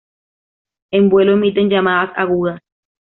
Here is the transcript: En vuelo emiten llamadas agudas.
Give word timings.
En 0.91 1.09
vuelo 1.09 1.33
emiten 1.33 1.69
llamadas 1.69 2.11
agudas. 2.17 2.59